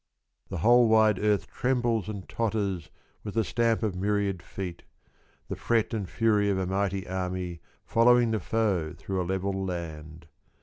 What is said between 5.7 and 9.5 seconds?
and fury of a mighty army Following the foe through a